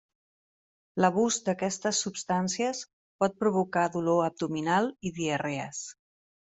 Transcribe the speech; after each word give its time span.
L'abús 1.03 1.37
d'aquestes 1.49 2.01
substàncies 2.07 2.81
pot 3.25 3.39
provocar 3.45 3.87
dolor 3.99 4.27
abdominal 4.31 4.93
i 5.11 5.15
diarrees. 5.21 5.89